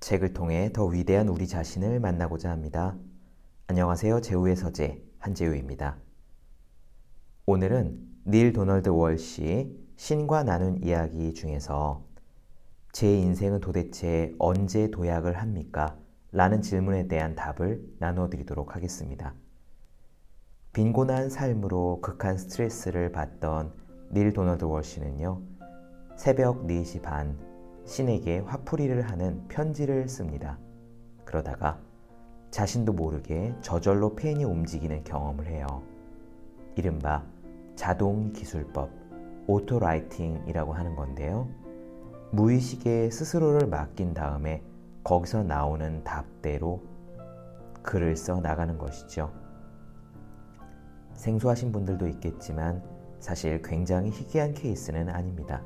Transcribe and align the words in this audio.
책을 0.00 0.32
통해 0.32 0.70
더 0.72 0.86
위대한 0.86 1.28
우리 1.28 1.46
자신을 1.48 2.00
만나고자 2.00 2.50
합니다. 2.50 2.96
안녕하세요. 3.66 4.20
제우의 4.20 4.56
서재 4.56 5.02
한재우입니다. 5.18 5.98
오늘은 7.46 7.98
닐 8.26 8.52
도널드 8.52 8.90
월시 8.90 9.76
신과 9.96 10.44
나눈 10.44 10.82
이야기 10.82 11.34
중에서 11.34 12.04
제 12.92 13.12
인생은 13.18 13.60
도대체 13.60 14.34
언제 14.38 14.90
도약을 14.90 15.36
합니까? 15.36 15.98
라는 16.30 16.62
질문에 16.62 17.08
대한 17.08 17.34
답을 17.34 17.82
나누어 17.98 18.28
드리도록 18.28 18.76
하겠습니다. 18.76 19.34
빈곤한 20.74 21.28
삶으로 21.28 22.00
극한 22.00 22.38
스트레스를 22.38 23.10
받던 23.10 23.72
닐 24.12 24.32
도널드 24.32 24.64
월시는요, 24.64 25.42
새벽 26.16 26.66
4시 26.66 27.02
반 27.02 27.47
신에게 27.88 28.40
화풀이를 28.40 29.10
하는 29.10 29.48
편지를 29.48 30.08
씁니다. 30.08 30.58
그러다가 31.24 31.80
자신도 32.50 32.92
모르게 32.92 33.54
저절로 33.62 34.14
펜이 34.14 34.44
움직이는 34.44 35.04
경험을 35.04 35.46
해요. 35.46 35.82
이른바 36.76 37.24
자동 37.76 38.32
기술법, 38.32 38.90
auto 39.46 39.78
writing이라고 39.78 40.74
하는 40.74 40.96
건데요. 40.96 41.48
무의식에 42.30 43.08
스스로를 43.08 43.66
맡긴 43.66 44.12
다음에 44.12 44.62
거기서 45.02 45.44
나오는 45.44 46.04
답대로 46.04 46.82
글을 47.82 48.16
써 48.16 48.38
나가는 48.38 48.76
것이죠. 48.76 49.32
생소하신 51.14 51.72
분들도 51.72 52.06
있겠지만 52.06 52.82
사실 53.18 53.62
굉장히 53.62 54.10
희귀한 54.10 54.52
케이스는 54.52 55.08
아닙니다. 55.08 55.64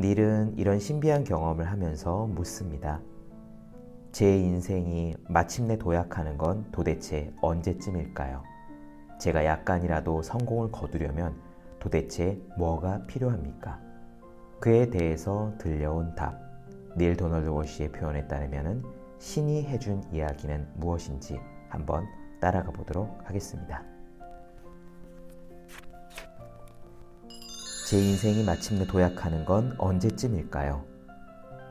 닐은 0.00 0.54
이런 0.56 0.78
신비한 0.78 1.24
경험을 1.24 1.70
하면서 1.70 2.26
묻습니다. 2.26 3.00
제 4.10 4.36
인생이 4.36 5.14
마침내 5.28 5.78
도약하는 5.78 6.36
건 6.36 6.66
도대체 6.72 7.32
언제쯤일까요? 7.40 8.42
제가 9.18 9.44
약간이라도 9.44 10.22
성공을 10.22 10.72
거두려면 10.72 11.34
도대체 11.78 12.40
뭐가 12.58 13.06
필요합니까? 13.06 13.80
그에 14.60 14.90
대해서 14.90 15.52
들려온 15.58 16.14
답. 16.14 16.40
닐 16.96 17.16
도널드 17.16 17.48
워시의 17.48 17.90
표현에 17.92 18.26
따르면 18.28 18.84
신이 19.18 19.64
해준 19.64 20.02
이야기는 20.12 20.68
무엇인지 20.74 21.40
한번 21.68 22.06
따라가 22.40 22.70
보도록 22.70 23.18
하겠습니다. 23.24 23.91
제 27.84 27.98
인생이 27.98 28.44
마침내 28.44 28.86
도약하는 28.86 29.44
건 29.44 29.74
언제쯤일까요? 29.76 30.84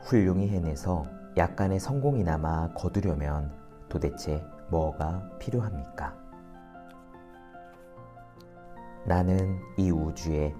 훌륭히 0.02 0.48
해내서 0.48 1.06
약간의 1.36 1.80
성공이나마 1.80 2.72
거두려면 2.74 3.50
도대체 3.88 4.44
뭐가 4.70 5.28
필요합니까? 5.38 6.14
나는 9.06 9.58
이 9.78 9.90
우주에 9.90 10.54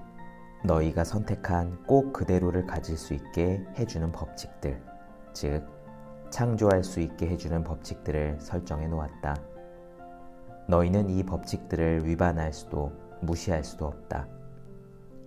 너희가 0.65 1.05
선택한 1.05 1.85
꼭 1.85 2.13
그대로를 2.13 2.67
가질 2.67 2.97
수 2.97 3.13
있게 3.13 3.63
해주는 3.79 4.11
법칙들, 4.11 4.83
즉, 5.33 5.65
창조할 6.31 6.83
수 6.83 7.01
있게 7.01 7.29
해주는 7.29 7.63
법칙들을 7.63 8.39
설정해 8.41 8.89
놓았다. 8.89 9.37
너희는 10.67 11.11
이 11.11 11.23
법칙들을 11.23 12.07
위반할 12.07 12.53
수도 12.53 12.91
무시할 13.21 13.63
수도 13.63 13.87
없다. 13.87 14.27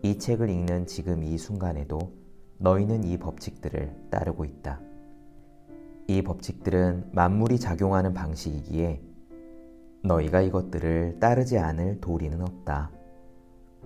이 0.05 0.19
책을 0.19 0.51
읽는 0.51 0.85
지금 0.85 1.23
이 1.23 1.35
순간에도 1.35 2.13
너희는 2.59 3.05
이 3.05 3.17
법칙들을 3.17 4.09
따르고 4.11 4.45
있다. 4.45 4.79
이 6.05 6.21
법칙들은 6.21 7.09
만물이 7.11 7.57
작용하는 7.59 8.13
방식이기에 8.13 9.01
너희가 10.03 10.41
이것들을 10.41 11.17
따르지 11.19 11.57
않을 11.57 12.01
도리는 12.01 12.39
없다. 12.39 12.91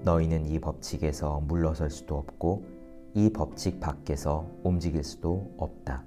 너희는 0.03 0.45
이 0.47 0.59
법칙에서 0.59 1.39
물러설 1.47 1.89
수도 1.89 2.17
없고 2.17 2.65
이 3.13 3.31
법칙 3.31 3.79
밖에서 3.79 4.45
움직일 4.61 5.05
수도 5.05 5.49
없다. 5.55 6.03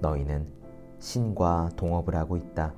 너희는 0.00 0.48
신과 0.98 1.70
동업을 1.76 2.16
하고 2.16 2.36
있다. 2.36 2.74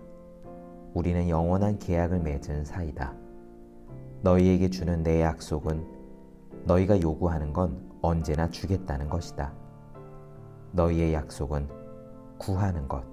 우리는 0.92 1.30
영원한 1.30 1.78
계약을 1.78 2.20
맺은 2.20 2.66
사이다. 2.66 3.14
너희에게 4.20 4.68
주는 4.68 5.02
내 5.02 5.22
약속은 5.22 6.01
너희가 6.64 7.00
요구하는 7.00 7.52
건 7.52 7.90
언제나 8.02 8.48
주겠다는 8.48 9.08
것이다. 9.08 9.52
너희의 10.72 11.14
약속은 11.14 11.68
구하는 12.38 12.88
것, 12.88 13.04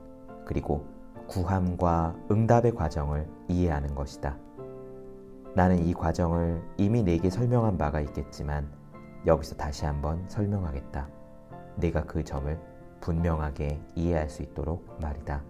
그리고 0.46 0.86
구함과 1.28 2.16
응답의 2.32 2.74
과정을 2.74 3.28
이해하는 3.48 3.94
것이다. 3.94 4.38
나는 5.56 5.80
이 5.86 5.94
과정을 5.94 6.62
이미 6.78 7.04
내게 7.04 7.30
설명한 7.30 7.78
바가 7.78 8.02
있겠지만 8.02 8.70
여기서 9.26 9.56
다시 9.56 9.86
한번 9.86 10.24
설명하겠다. 10.28 11.10
내가 11.76 12.04
그 12.06 12.24
점을 12.24 12.60
분명하게 13.02 13.80
이해할 13.96 14.30
수 14.30 14.44
있도록 14.44 14.86
말이다. 15.02 15.44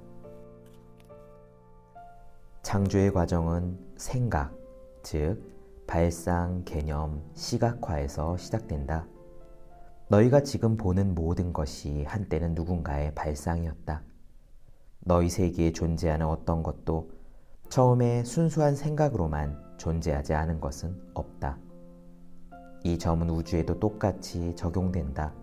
창조의 2.62 3.14
과정은 3.14 3.78
생각, 3.96 4.54
즉, 5.02 5.42
발상, 5.89 6.61
개념, 6.66 7.23
시각화에서 7.33 8.38
시작된다. 8.38 9.07
너희가 10.09 10.44
지금 10.44 10.77
보는 10.77 11.16
모든 11.16 11.51
것이 11.51 12.03
한때는 12.03 12.53
누군가의 12.53 13.16
발상이었다. 13.16 14.03
너희 15.00 15.29
세계에 15.29 15.72
존재하는 15.72 16.27
어떤 16.27 16.61
것도 16.61 17.09
처음에 17.69 18.23
순수한 18.23 18.75
생각으로만 18.75 19.59
존재하지 19.77 20.35
않은 20.35 20.61
것은 20.61 20.95
없다. 21.16 21.57
이 22.83 23.00
점은 23.00 23.31
우주에도 23.31 23.79
똑같이 23.79 24.56
적용된다. 24.56 25.33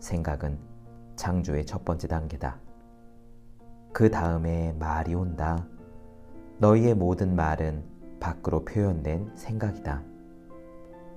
생각은 0.00 0.58
창조의 1.16 1.64
첫 1.64 1.82
번째 1.82 2.08
단계다. 2.08 2.60
그 3.94 4.10
다음에 4.10 4.74
말이 4.74 5.14
온다. 5.14 5.66
너희의 6.58 6.94
모든 6.94 7.34
말은 7.34 7.95
밖으로 8.20 8.64
표현된 8.64 9.32
생각이다. 9.36 10.02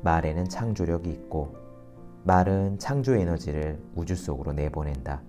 말에는 0.01 0.45
창조력이 0.45 1.09
있고 1.09 1.55
말은 2.23 2.79
창조 2.79 3.15
에너지를 3.15 3.81
우주 3.95 4.15
속으로 4.15 4.53
내보낸다. 4.53 5.21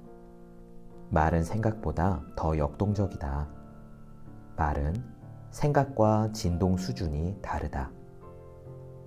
말은 1.10 1.44
생각보다 1.44 2.22
더 2.36 2.56
역동적이다. 2.56 3.48
말은 4.56 4.94
생각과 5.50 6.32
진동 6.32 6.76
수준이 6.76 7.38
다르다. 7.42 7.90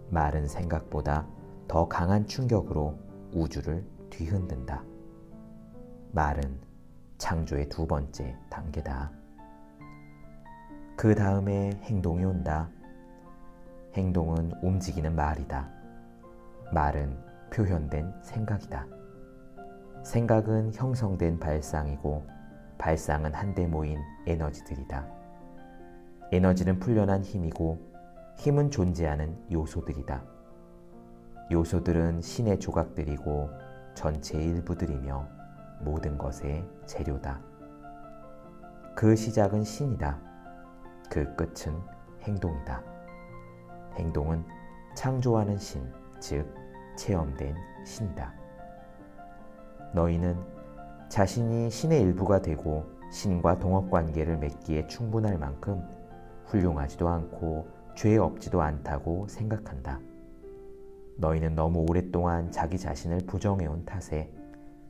말은 0.10 0.48
생각보다 0.48 1.28
더 1.68 1.88
강한 1.88 2.28
충격으로 2.28 2.98
우주를 3.34 3.86
뒤흔든다. 4.10 4.84
말은 6.12 6.60
창조의 7.18 7.70
두 7.70 7.88
번째 7.88 8.36
단계다. 8.50 9.23
그 10.96 11.16
다음에 11.16 11.72
행동이 11.84 12.24
온다. 12.24 12.70
행동은 13.96 14.54
움직이는 14.62 15.16
말이다. 15.16 15.70
말은 16.72 17.18
표현된 17.52 18.14
생각이다. 18.22 18.86
생각은 20.04 20.74
형성된 20.74 21.40
발상이고 21.40 22.28
발상은 22.78 23.34
한데 23.34 23.66
모인 23.66 24.00
에너지들이다. 24.28 25.08
에너지는 26.32 26.80
풀려난 26.80 27.24
힘이고 27.24 27.80
힘은 28.38 28.70
존재하는 28.72 29.38
요소들이다. 29.52 30.24
요소들은 31.52 32.22
신의 32.22 32.60
조각들이고 32.60 33.50
전체의 33.96 34.46
일부들이며 34.46 35.28
모든 35.82 36.18
것의 36.18 36.68
재료다. 36.86 37.42
그 38.96 39.16
시작은 39.16 39.64
신이다. 39.64 40.33
그 41.10 41.36
끝은 41.36 41.80
행동이다. 42.22 42.84
행동은 43.96 44.44
창조하는 44.96 45.58
신, 45.58 45.84
즉 46.20 46.48
체험된 46.96 47.56
신이다. 47.86 48.34
너희는 49.94 50.38
자신이 51.10 51.70
신의 51.70 52.02
일부가 52.02 52.42
되고 52.42 52.86
신과 53.12 53.60
동업 53.60 53.92
관계를 53.92 54.38
맺기에 54.38 54.88
충분할 54.88 55.38
만큼 55.38 55.84
훌륭하지도 56.46 57.08
않고 57.08 57.68
죄 57.96 58.18
없지도 58.18 58.62
않다고 58.62 59.28
생각한다. 59.28 60.00
너희는 61.18 61.54
너무 61.54 61.86
오랫동안 61.88 62.52
자기 62.52 62.80
자신을 62.80 63.20
부정해온 63.28 63.86
탓에 63.86 64.32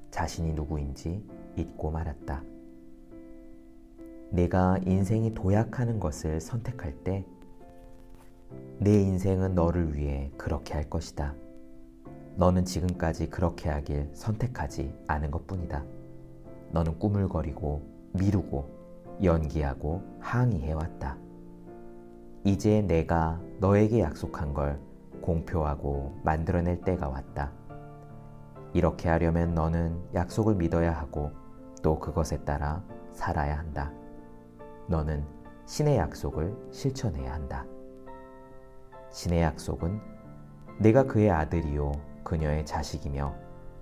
자신이 0.09 0.53
누구인지 0.53 1.27
잊고 1.57 1.91
말았다. 1.91 2.52
내가 4.33 4.77
인생이 4.85 5.33
도약하는 5.33 5.99
것을 5.99 6.41
선택할 6.41 7.03
때 7.03 7.25
내 8.79 9.01
인생은 9.01 9.55
너를 9.55 9.95
위해 9.95 10.31
그렇게 10.37 10.73
할 10.73 10.89
것이다. 10.89 11.35
너는 12.35 12.65
지금까지 12.65 13.29
그렇게 13.29 13.69
하길 13.69 14.09
선택하지 14.13 14.93
않은 15.07 15.31
것 15.31 15.47
뿐이다. 15.47 15.83
너는 16.71 16.99
꾸물거리고 16.99 17.81
미루고 18.13 18.69
연기하고 19.23 20.01
항의해왔다. 20.19 21.17
이제 22.43 22.81
내가 22.81 23.39
너에게 23.59 24.01
약속한 24.01 24.53
걸 24.53 24.79
공표하고 25.21 26.19
만들어낼 26.23 26.81
때가 26.81 27.07
왔다. 27.07 27.51
이렇게 28.73 29.07
하려면 29.07 29.53
너는 29.53 29.97
약속을 30.13 30.55
믿어야 30.55 30.91
하고 30.91 31.31
또 31.81 31.99
그것에 31.99 32.43
따라 32.43 32.83
살아야 33.13 33.57
한다. 33.57 33.93
너는 34.87 35.25
신의 35.65 35.97
약속을 35.97 36.55
실천해야 36.71 37.33
한다. 37.33 37.65
신의 39.11 39.41
약속은 39.41 39.99
내가 40.79 41.03
그의 41.03 41.29
아들이요 41.29 41.91
그녀의 42.23 42.65
자식이며 42.65 43.35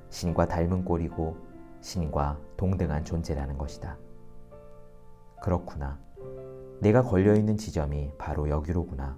신과 0.10 0.48
닮은 0.48 0.86
꼴이고 0.86 1.38
신과 1.80 2.40
동등한 2.58 3.06
존재라는 3.06 3.58
것이다. 3.58 3.98
그렇구나. 5.42 6.00
내가 6.82 7.02
걸려있는 7.02 7.58
지점이 7.58 8.12
바로 8.18 8.50
여기로구나. 8.50 9.18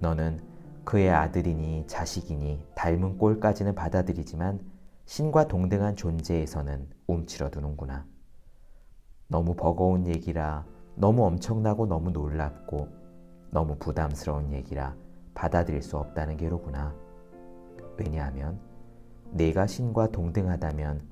너는 0.00 0.40
그의 0.84 1.10
아들이니 1.10 1.86
자식이니 1.86 2.66
닮은 2.74 3.18
꼴까지는 3.18 3.74
받아들이지만 3.74 4.60
신과 5.06 5.48
동등한 5.48 5.96
존재에서는 5.96 6.88
움츠러두는구나. 7.06 8.06
너무 9.30 9.54
버거운 9.54 10.08
얘기라 10.08 10.64
너무 10.96 11.24
엄청나고 11.24 11.86
너무 11.86 12.10
놀랍고 12.10 12.88
너무 13.50 13.76
부담스러운 13.78 14.52
얘기라 14.52 14.96
받아들일 15.34 15.82
수 15.82 15.96
없다는 15.96 16.36
게로구나. 16.36 16.92
왜냐하면 17.96 18.58
내가 19.30 19.68
신과 19.68 20.08
동등하다면 20.08 21.08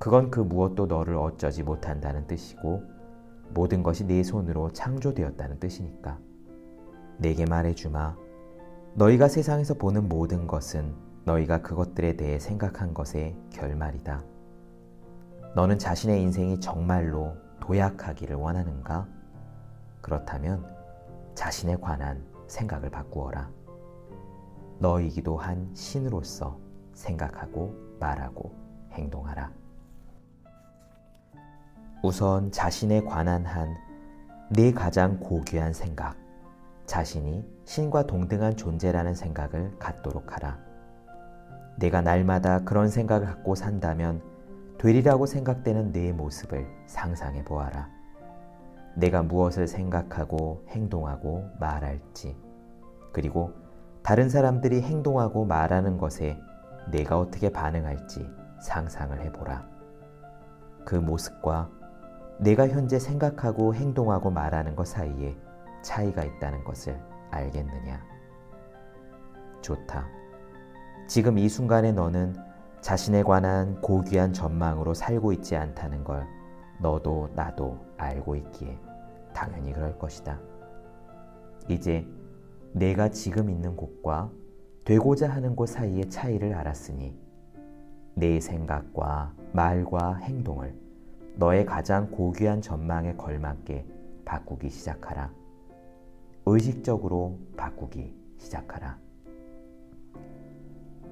그건 0.00 0.32
그 0.32 0.40
무엇도 0.40 0.86
너를 0.86 1.14
어쩌지 1.14 1.62
못한다는 1.62 2.26
뜻이고 2.26 2.82
모든 3.54 3.84
것이 3.84 4.04
네 4.06 4.24
손으로 4.24 4.72
창조되었다는 4.72 5.60
뜻이니까. 5.60 6.18
내게 7.18 7.44
말해주마. 7.46 8.16
너희가 8.94 9.28
세상에서 9.28 9.74
보는 9.74 10.08
모든 10.08 10.48
것은 10.48 10.92
너희가 11.24 11.62
그것들에 11.62 12.16
대해 12.16 12.40
생각한 12.40 12.92
것의 12.92 13.36
결말이다. 13.50 14.24
너는 15.54 15.78
자신의 15.78 16.20
인생이 16.22 16.58
정말로 16.58 17.36
도약하기를 17.62 18.36
원하는가? 18.36 19.06
그렇다면 20.00 20.66
자신에 21.34 21.76
관한 21.76 22.26
생각을 22.48 22.90
바꾸어라. 22.90 23.48
너이기도 24.78 25.38
한 25.38 25.70
신으로서 25.72 26.58
생각하고 26.92 27.74
말하고 28.00 28.52
행동하라. 28.90 29.52
우선 32.02 32.50
자신에 32.50 33.00
관한 33.02 33.46
한 33.46 33.92
네 34.54 34.70
가장 34.70 35.18
고귀한 35.18 35.72
생각, 35.72 36.14
자신이 36.84 37.42
신과 37.64 38.06
동등한 38.06 38.54
존재라는 38.54 39.14
생각을 39.14 39.78
갖도록 39.78 40.34
하라. 40.34 40.58
내가 41.78 42.02
날마다 42.02 42.58
그런 42.58 42.90
생각을 42.90 43.26
갖고 43.26 43.54
산다면 43.54 44.20
되리라고 44.82 45.26
생각되는 45.26 45.92
내 45.92 46.10
모습을 46.10 46.66
상상해 46.86 47.44
보아라. 47.44 47.88
내가 48.96 49.22
무엇을 49.22 49.68
생각하고 49.68 50.64
행동하고 50.70 51.44
말할지, 51.60 52.36
그리고 53.12 53.52
다른 54.02 54.28
사람들이 54.28 54.82
행동하고 54.82 55.44
말하는 55.44 55.98
것에 55.98 56.36
내가 56.90 57.20
어떻게 57.20 57.48
반응할지 57.48 58.28
상상을 58.60 59.20
해보라. 59.20 59.64
그 60.84 60.96
모습과 60.96 61.70
내가 62.40 62.66
현재 62.66 62.98
생각하고 62.98 63.76
행동하고 63.76 64.32
말하는 64.32 64.74
것 64.74 64.88
사이에 64.88 65.36
차이가 65.82 66.24
있다는 66.24 66.64
것을 66.64 67.00
알겠느냐? 67.30 68.02
좋다. 69.60 70.08
지금 71.06 71.38
이 71.38 71.48
순간에 71.48 71.92
너는 71.92 72.34
자신에 72.82 73.22
관한 73.22 73.80
고귀한 73.80 74.32
전망으로 74.32 74.92
살고 74.92 75.32
있지 75.34 75.54
않다는 75.54 76.02
걸 76.02 76.26
너도 76.80 77.30
나도 77.36 77.78
알고 77.96 78.34
있기에 78.34 78.76
당연히 79.32 79.72
그럴 79.72 79.96
것이다. 79.96 80.40
이제 81.68 82.04
내가 82.72 83.08
지금 83.08 83.50
있는 83.50 83.76
곳과 83.76 84.32
되고자 84.84 85.30
하는 85.30 85.54
곳 85.54 85.66
사이의 85.66 86.10
차이를 86.10 86.54
알았으니 86.54 87.16
내 88.14 88.40
생각과 88.40 89.32
말과 89.52 90.16
행동을 90.16 90.74
너의 91.36 91.64
가장 91.64 92.10
고귀한 92.10 92.60
전망에 92.60 93.14
걸맞게 93.14 93.86
바꾸기 94.24 94.70
시작하라. 94.70 95.30
의식적으로 96.46 97.38
바꾸기 97.56 98.12
시작하라. 98.38 98.98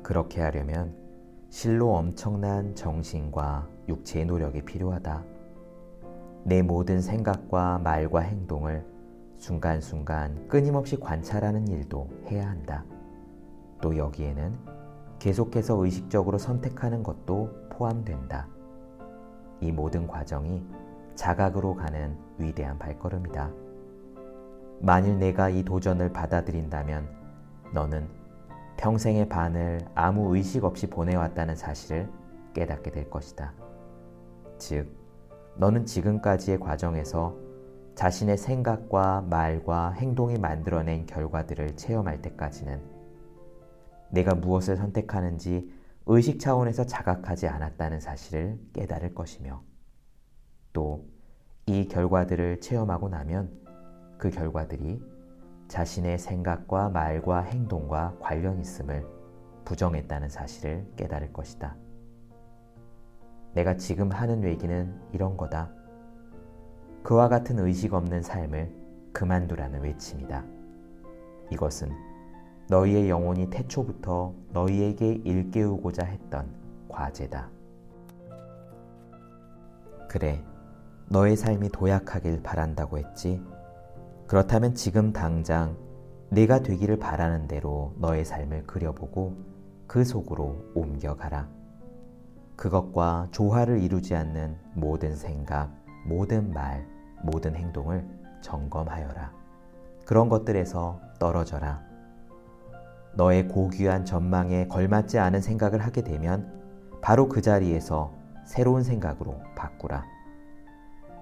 그렇게 0.02 0.40
하려면 0.40 0.99
실로 1.50 1.96
엄청난 1.96 2.76
정신과 2.76 3.68
육체의 3.88 4.24
노력이 4.24 4.62
필요하다. 4.62 5.24
내 6.44 6.62
모든 6.62 7.00
생각과 7.00 7.80
말과 7.80 8.20
행동을 8.20 8.86
순간순간 9.36 10.46
끊임없이 10.46 10.98
관찰하는 10.98 11.66
일도 11.66 12.08
해야 12.28 12.48
한다. 12.48 12.84
또 13.82 13.96
여기에는 13.96 14.56
계속해서 15.18 15.84
의식적으로 15.84 16.38
선택하는 16.38 17.02
것도 17.02 17.50
포함된다. 17.70 18.46
이 19.60 19.72
모든 19.72 20.06
과정이 20.06 20.64
자각으로 21.16 21.74
가는 21.74 22.16
위대한 22.38 22.78
발걸음이다. 22.78 23.50
만일 24.80 25.18
내가 25.18 25.50
이 25.50 25.64
도전을 25.64 26.12
받아들인다면 26.12 27.08
너는 27.74 28.19
평생의 28.80 29.28
반을 29.28 29.80
아무 29.94 30.34
의식 30.34 30.64
없이 30.64 30.88
보내왔다는 30.88 31.54
사실을 31.54 32.10
깨닫게 32.54 32.90
될 32.90 33.10
것이다. 33.10 33.52
즉, 34.58 34.96
너는 35.56 35.86
지금까지의 35.86 36.58
과정에서 36.58 37.36
자신의 37.94 38.38
생각과 38.38 39.22
말과 39.28 39.90
행동이 39.90 40.38
만들어낸 40.38 41.06
결과들을 41.06 41.76
체험할 41.76 42.22
때까지는 42.22 42.80
내가 44.10 44.34
무엇을 44.34 44.76
선택하는지 44.76 45.70
의식 46.06 46.40
차원에서 46.40 46.86
자각하지 46.86 47.46
않았다는 47.46 48.00
사실을 48.00 48.58
깨달을 48.72 49.14
것이며 49.14 49.62
또 50.72 51.20
이 51.70 51.86
결과들을 51.86 52.60
체험하고 52.60 53.08
나면 53.08 53.48
그 54.18 54.28
결과들이 54.30 55.00
자신의 55.70 56.18
생각과 56.18 56.88
말과 56.88 57.42
행동과 57.42 58.16
관련 58.18 58.58
있음을 58.58 59.06
부정했다는 59.64 60.28
사실을 60.28 60.84
깨달을 60.96 61.32
것이다. 61.32 61.76
내가 63.54 63.76
지금 63.76 64.10
하는 64.10 64.42
외기는 64.42 65.00
이런 65.12 65.36
거다. 65.36 65.70
그와 67.04 67.28
같은 67.28 67.60
의식 67.60 67.94
없는 67.94 68.20
삶을 68.20 68.74
그만두라는 69.12 69.82
외침이다. 69.82 70.44
이것은 71.52 71.92
너희의 72.68 73.08
영혼이 73.08 73.48
태초부터 73.50 74.34
너희에게 74.52 75.20
일깨우고자 75.24 76.04
했던 76.04 76.52
과제다. 76.88 77.48
그래, 80.08 80.44
너의 81.08 81.36
삶이 81.36 81.68
도약하길 81.68 82.42
바란다고 82.42 82.98
했지. 82.98 83.40
그렇다면 84.30 84.76
지금 84.76 85.12
당장 85.12 85.76
네가 86.28 86.60
되기를 86.60 87.00
바라는 87.00 87.48
대로 87.48 87.94
너의 87.98 88.24
삶을 88.24 88.64
그려보고 88.64 89.36
그 89.88 90.04
속으로 90.04 90.70
옮겨가라. 90.76 91.48
그것과 92.54 93.26
조화를 93.32 93.82
이루지 93.82 94.14
않는 94.14 94.56
모든 94.74 95.16
생각, 95.16 95.72
모든 96.06 96.52
말, 96.52 96.86
모든 97.24 97.56
행동을 97.56 98.06
점검하여라. 98.40 99.32
그런 100.06 100.28
것들에서 100.28 101.00
떨어져라. 101.18 101.82
너의 103.14 103.48
고귀한 103.48 104.04
전망에 104.04 104.68
걸맞지 104.68 105.18
않은 105.18 105.40
생각을 105.40 105.80
하게 105.80 106.02
되면 106.02 106.48
바로 107.00 107.28
그 107.28 107.42
자리에서 107.42 108.14
새로운 108.44 108.84
생각으로 108.84 109.40
바꾸라. 109.56 110.04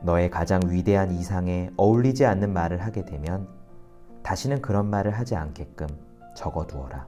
너의 0.02 0.30
가장 0.30 0.60
위대한 0.66 1.10
이상에 1.10 1.70
어울리지 1.76 2.24
않는 2.24 2.52
말을 2.52 2.84
하게 2.84 3.04
되면 3.04 3.48
다시는 4.22 4.62
그런 4.62 4.86
말을 4.86 5.12
하지 5.12 5.34
않게끔 5.34 5.88
적어두어라. 6.34 7.06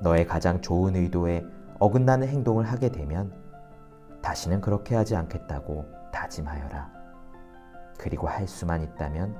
너의 0.00 0.26
가장 0.26 0.60
좋은 0.60 0.96
의도에 0.96 1.44
어긋나는 1.78 2.28
행동을 2.28 2.64
하게 2.64 2.88
되면 2.90 3.32
다시는 4.22 4.60
그렇게 4.60 4.96
하지 4.96 5.14
않겠다고 5.16 5.84
다짐하여라. 6.12 6.90
그리고 7.98 8.26
할 8.26 8.48
수만 8.48 8.82
있다면 8.82 9.36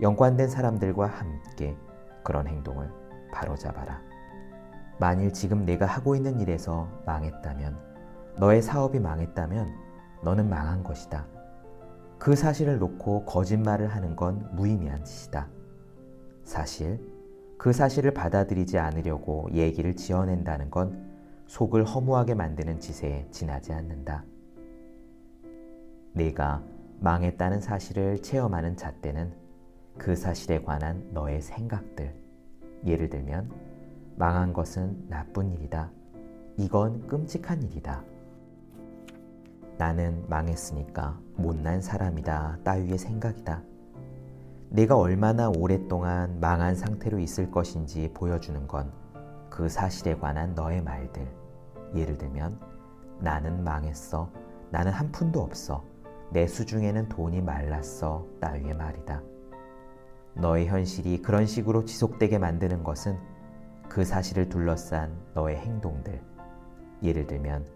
연관된 0.00 0.48
사람들과 0.48 1.06
함께 1.06 1.76
그런 2.22 2.46
행동을 2.46 2.90
바로잡아라. 3.32 4.00
만일 4.98 5.32
지금 5.32 5.64
내가 5.64 5.86
하고 5.86 6.16
있는 6.16 6.40
일에서 6.40 6.88
망했다면, 7.06 7.76
너의 8.38 8.62
사업이 8.62 8.98
망했다면 8.98 9.68
너는 10.24 10.48
망한 10.48 10.82
것이다. 10.82 11.26
그 12.18 12.34
사실을 12.34 12.78
놓고 12.78 13.24
거짓말을 13.24 13.88
하는 13.88 14.16
건 14.16 14.48
무의미한 14.54 15.04
짓이다. 15.04 15.48
사실, 16.44 17.00
그 17.56 17.72
사실을 17.72 18.12
받아들이지 18.12 18.78
않으려고 18.78 19.48
얘기를 19.52 19.94
지어낸다는 19.94 20.70
건 20.70 21.08
속을 21.46 21.84
허무하게 21.84 22.34
만드는 22.34 22.80
짓에 22.80 23.26
지나지 23.30 23.72
않는다. 23.72 24.24
내가 26.12 26.62
망했다는 27.00 27.60
사실을 27.60 28.20
체험하는 28.22 28.76
잣대는 28.76 29.32
그 29.96 30.16
사실에 30.16 30.62
관한 30.62 31.08
너의 31.12 31.40
생각들, 31.40 32.14
예를 32.84 33.08
들면, 33.08 33.50
망한 34.16 34.52
것은 34.52 35.08
나쁜 35.08 35.52
일이다. 35.52 35.90
이건 36.56 37.06
끔찍한 37.06 37.62
일이다. 37.62 38.04
나는 39.78 40.24
망했으니까 40.28 41.18
못난 41.36 41.80
사람이다. 41.80 42.58
따위의 42.64 42.98
생각이다. 42.98 43.62
내가 44.70 44.96
얼마나 44.96 45.48
오랫동안 45.48 46.40
망한 46.40 46.74
상태로 46.74 47.18
있을 47.18 47.50
것인지 47.50 48.10
보여주는 48.12 48.66
건 48.66 49.08
그 49.58 49.68
사실에 49.68 50.14
관한 50.16 50.54
너의 50.54 50.80
말들. 50.82 51.26
예를 51.96 52.16
들면, 52.16 52.60
나는 53.18 53.64
망했어. 53.64 54.30
나는 54.70 54.92
한 54.92 55.10
푼도 55.10 55.40
없어. 55.40 55.84
내 56.30 56.46
수중에는 56.46 57.08
돈이 57.08 57.42
말랐어. 57.42 58.24
따위의 58.40 58.74
말이다. 58.74 59.20
너의 60.34 60.68
현실이 60.68 61.22
그런 61.22 61.44
식으로 61.46 61.84
지속되게 61.86 62.38
만드는 62.38 62.84
것은 62.84 63.18
그 63.88 64.04
사실을 64.04 64.48
둘러싼 64.48 65.10
너의 65.34 65.56
행동들. 65.56 66.22
예를 67.02 67.26
들면, 67.26 67.66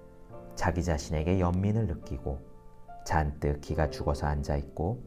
자기 0.54 0.82
자신에게 0.82 1.40
연민을 1.40 1.86
느끼고 1.86 2.40
잔뜩 3.04 3.60
기가 3.60 3.90
죽어서 3.90 4.26
앉아 4.26 4.56
있고 4.56 5.02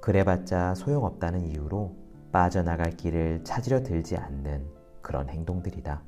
그래봤자 0.00 0.74
소용없다는 0.74 1.46
이유로 1.46 1.96
빠져나갈 2.32 2.90
길을 2.90 3.44
찾으려 3.44 3.82
들지 3.82 4.16
않는 4.16 4.68
그런 5.02 5.28
행동들이다. 5.28 6.02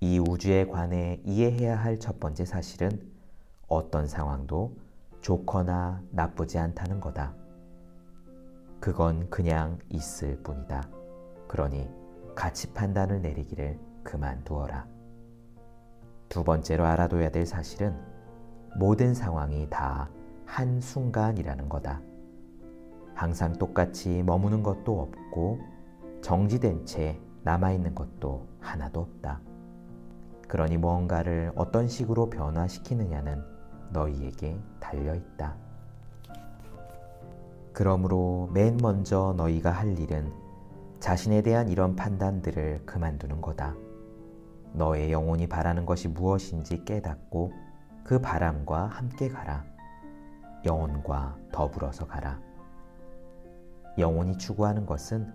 이 0.00 0.18
우주에 0.18 0.66
관해 0.66 1.20
이해해야 1.24 1.76
할 1.76 1.98
첫 1.98 2.20
번째 2.20 2.44
사실은 2.44 3.10
어떤 3.66 4.06
상황도 4.06 4.76
좋거나 5.20 6.02
나쁘지 6.10 6.58
않다는 6.58 7.00
거다. 7.00 7.34
그건 8.78 9.28
그냥 9.30 9.78
있을 9.88 10.40
뿐이다. 10.42 10.88
그러니 11.48 11.88
가치 12.34 12.72
판단을 12.72 13.22
내리기를 13.22 13.78
그만두어라. 14.04 14.95
두 16.36 16.44
번째로 16.44 16.84
알아둬야 16.84 17.30
될 17.30 17.46
사실은 17.46 17.96
모든 18.74 19.14
상황이 19.14 19.70
다 19.70 20.10
한순간이라는 20.44 21.66
거다. 21.70 22.02
항상 23.14 23.54
똑같이 23.54 24.22
머무는 24.22 24.62
것도 24.62 25.00
없고 25.00 25.58
정지된 26.20 26.84
채 26.84 27.18
남아있는 27.42 27.94
것도 27.94 28.46
하나도 28.60 29.00
없다. 29.00 29.40
그러니 30.46 30.76
무언가를 30.76 31.52
어떤 31.56 31.88
식으로 31.88 32.28
변화시키느냐는 32.28 33.42
너희에게 33.94 34.60
달려있다. 34.78 35.56
그러므로 37.72 38.50
맨 38.52 38.76
먼저 38.76 39.32
너희가 39.38 39.70
할 39.70 39.98
일은 39.98 40.30
자신에 41.00 41.40
대한 41.40 41.70
이런 41.70 41.96
판단들을 41.96 42.82
그만두는 42.84 43.40
거다. 43.40 43.85
너의 44.76 45.10
영혼이 45.10 45.48
바라는 45.48 45.86
것이 45.86 46.06
무엇인지 46.06 46.84
깨닫고 46.84 47.52
그 48.04 48.20
바람과 48.20 48.86
함께 48.86 49.28
가라. 49.28 49.64
영혼과 50.66 51.36
더불어서 51.50 52.06
가라. 52.06 52.38
영혼이 53.98 54.36
추구하는 54.36 54.84
것은 54.84 55.32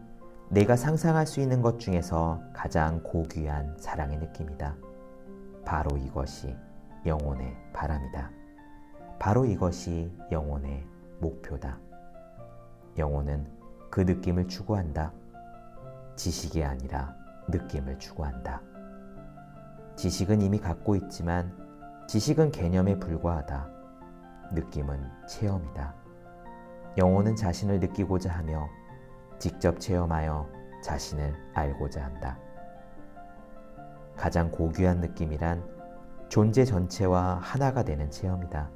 내가 0.49 0.75
상상할 0.75 1.25
수 1.25 1.39
있는 1.41 1.61
것 1.61 1.79
중에서 1.79 2.39
가장 2.53 3.01
고귀한 3.01 3.75
사랑의 3.79 4.19
느낌이다. 4.19 4.75
바로 5.65 5.97
이것이 5.97 6.55
영혼의 7.05 7.57
바람이다. 7.73 8.29
바로 9.17 9.45
이것이 9.45 10.11
영혼의 10.31 10.85
목표다. 11.19 11.79
영혼은 12.97 13.47
그 13.89 14.01
느낌을 14.01 14.47
추구한다. 14.47 15.13
지식이 16.15 16.63
아니라 16.63 17.15
느낌을 17.49 17.97
추구한다. 17.97 18.70
지식은 20.01 20.41
이미 20.41 20.57
갖고 20.57 20.95
있지만 20.95 21.55
지식은 22.07 22.51
개념에 22.51 22.97
불과하다. 22.97 23.69
느낌은 24.51 24.99
체험이다. 25.27 25.93
영혼은 26.97 27.35
자신을 27.35 27.79
느끼고자 27.79 28.31
하며 28.31 28.67
직접 29.37 29.79
체험하여 29.79 30.49
자신을 30.83 31.35
알고자 31.53 32.03
한다. 32.03 32.39
가장 34.17 34.49
고귀한 34.49 35.01
느낌이란 35.01 35.63
존재 36.29 36.65
전체와 36.65 37.37
하나가 37.39 37.83
되는 37.83 38.09
체험이다. 38.09 38.71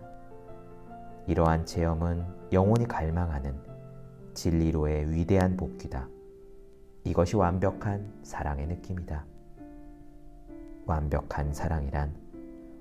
이러한 1.25 1.65
체험은 1.65 2.51
영혼이 2.51 2.87
갈망하는 2.87 3.59
진리로의 4.35 5.09
위대한 5.09 5.57
복귀다. 5.57 6.07
이것이 7.03 7.35
완벽한 7.35 8.13
사랑의 8.21 8.67
느낌이다. 8.67 9.25
완벽한 10.85 11.53
사랑이란 11.53 12.13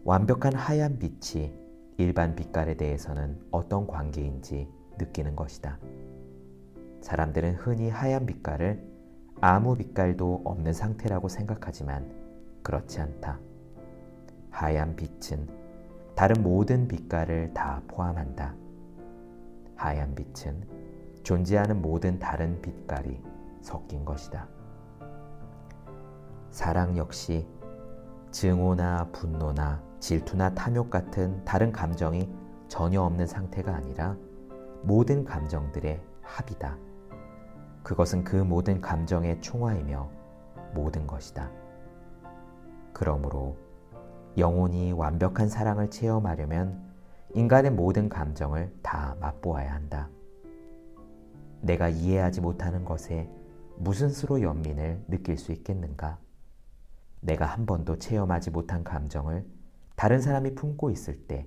완벽한 0.05 0.55
하얀 0.55 0.99
빛이 0.99 1.53
일반 1.97 2.35
빛깔에 2.35 2.77
대해서는 2.77 3.41
어떤 3.51 3.87
관계인지 3.87 4.69
느끼는 4.99 5.35
것이다. 5.37 5.79
사람들은 7.01 7.55
흔히 7.55 7.89
하얀 7.89 8.27
빛깔을 8.27 8.83
아무 9.41 9.77
빛깔도 9.77 10.43
없는 10.45 10.73
상태라고 10.73 11.29
생각하지만 11.29 12.11
그렇지 12.63 13.01
않다. 13.01 13.39
하얀 14.51 14.97
빛은 14.97 15.49
다른 16.15 16.43
모든 16.43 16.87
빛깔을 16.87 17.55
다 17.55 17.83
포함한다. 17.89 18.55
하얀 19.77 20.15
빛은 20.15 20.67
존재하는 21.23 21.81
모든 21.81 22.19
다른 22.19 22.61
빛깔이 22.61 23.21
섞인 23.63 24.05
것이다. 24.05 24.47
사랑 26.51 26.97
역시 26.97 27.47
증오나 28.35 29.11
분노나 29.13 29.81
질투나 30.01 30.55
탐욕 30.55 30.91
같은 30.91 31.45
다른 31.45 31.71
감정이 31.71 32.29
전혀 32.67 33.01
없는 33.01 33.29
상태가 33.29 33.73
아니라 33.73 34.17
모든 34.83 35.25
감정들의 35.25 36.03
합이다. 36.21 36.77
그것은 37.85 38.25
그 38.25 38.35
모든 38.35 38.81
감정의 38.81 39.41
총화이며 39.41 40.11
모든 40.75 41.07
것이다. 41.07 41.49
그러므로 42.93 43.57
영혼이 44.37 44.91
완벽한 44.91 45.49
사랑을 45.49 45.89
체험하려면 45.89 46.83
인간의 47.35 47.71
모든 47.71 48.09
감정을 48.09 48.75
다 48.83 49.15
맛보아야 49.21 49.73
한다. 49.73 50.09
내가 51.61 51.89
이해하지 51.89 52.41
못하는 52.41 52.85
것에 52.85 53.31
무슨 53.77 54.09
수로 54.09 54.43
연민을 54.43 55.05
느낄 55.07 55.39
수 55.39 55.53
있겠는가? 55.53 56.24
내가 57.25 57.47
한 57.47 57.65
번도 57.65 57.99
체험하지 57.99 58.51
못한 58.51 58.85
감정을 58.85 59.47
다른 59.97 60.21
사람이 60.21 60.55
품고 60.55 60.91
있을 60.91 61.27
때 61.27 61.47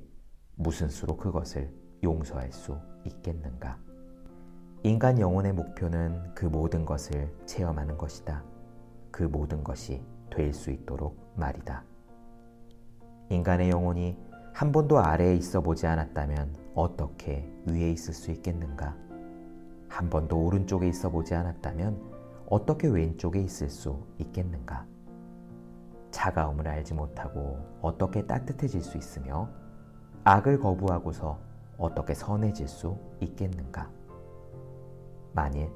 무슨 0.56 0.90
수로 0.90 1.16
그것을 1.18 1.72
용서할 2.04 2.52
수 2.52 2.80
있겠는가? 3.06 3.78
인간 4.82 5.20
영혼의 5.20 5.54
목표는 5.54 6.34
그 6.34 6.46
모든 6.46 6.84
것을 6.84 7.32
체험하는 7.46 7.96
것이다. 7.98 8.44
그 9.12 9.24
모든 9.24 9.64
것이 9.64 10.04
될 10.32 10.52
수 10.52 10.72
있도록 10.72 11.34
말이다. 11.36 11.84
인간의 13.30 13.70
영혼이 13.70 14.18
한 14.54 14.72
번도 14.72 14.98
아래에 15.00 15.36
있어 15.36 15.62
보지 15.62 15.86
않았다면 15.86 16.56
어떻게 16.74 17.48
위에 17.68 17.92
있을 17.92 18.14
수 18.16 18.32
있겠는가? 18.32 18.96
한 19.90 20.10
번도 20.10 20.44
오른쪽에 20.44 20.88
있어 20.88 21.12
보지 21.12 21.36
않았다면 21.36 22.46
어떻게 22.50 22.88
왼쪽에 22.88 23.42
있을 23.42 23.70
수 23.70 24.04
있겠는가? 24.18 24.88
차가움을 26.18 26.68
알지 26.68 26.96
못하고 26.96 27.60
어떻게 27.80 28.26
따뜻해질 28.26 28.82
수 28.82 28.98
있으며 28.98 29.50
악을 30.24 30.60
거부하고서 30.60 31.40
어떻게 31.78 32.16
선해질 32.16 32.68
수 32.68 32.98
있겠는가? 33.20 33.92
만일 35.34 35.70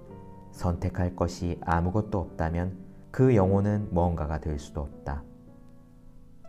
선택할 0.51 1.15
것이 1.15 1.61
아무것도 1.63 2.19
없다면 2.19 2.75
그 3.11 3.35
영혼은 3.35 3.89
뭔가가 3.91 4.39
될 4.39 4.57
수도 4.57 4.81
없다. 4.81 5.23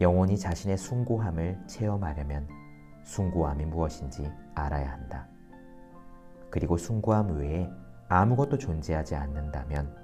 영혼이 0.00 0.38
자신의 0.38 0.78
숭고함을 0.78 1.60
체험하려면 1.66 2.48
숭고함이 3.04 3.66
무엇인지 3.66 4.32
알아야 4.54 4.90
한다. 4.90 5.28
그리고 6.48 6.78
숭고함 6.78 7.36
외에 7.36 7.70
아무것도 8.08 8.56
존재하지 8.56 9.16
않는다면 9.16 9.94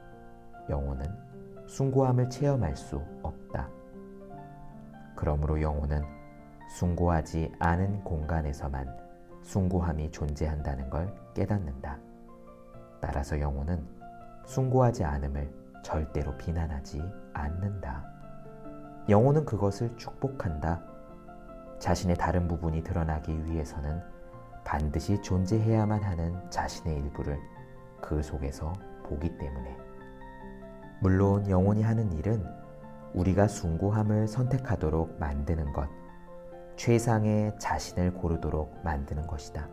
영혼은 0.68 1.06
숭고함을 1.66 2.28
체험할 2.28 2.76
수 2.76 3.02
없다. 3.22 3.77
그러므로 5.18 5.60
영혼은 5.60 6.04
숭고하지 6.68 7.52
않은 7.58 8.04
공간에서만 8.04 8.86
숭고함이 9.42 10.12
존재한다는 10.12 10.88
걸 10.90 11.12
깨닫는다. 11.34 11.98
따라서 13.00 13.40
영혼은 13.40 13.84
숭고하지 14.46 15.02
않음을 15.02 15.52
절대로 15.82 16.36
비난하지 16.36 17.02
않는다. 17.32 18.04
영혼은 19.08 19.44
그것을 19.44 19.96
축복한다. 19.96 20.84
자신의 21.80 22.16
다른 22.16 22.46
부분이 22.46 22.84
드러나기 22.84 23.44
위해서는 23.44 24.00
반드시 24.64 25.20
존재해야만 25.20 26.00
하는 26.00 26.48
자신의 26.48 26.96
일부를 26.96 27.40
그 28.00 28.22
속에서 28.22 28.72
보기 29.02 29.36
때문에. 29.36 29.76
물론 31.00 31.50
영혼이 31.50 31.82
하는 31.82 32.12
일은 32.12 32.57
우리가 33.14 33.48
숭고함을 33.48 34.28
선택하도록 34.28 35.18
만드는 35.18 35.72
것, 35.72 35.88
최상의 36.76 37.54
자신을 37.58 38.14
고르도록 38.14 38.82
만드는 38.84 39.26
것이다. 39.26 39.68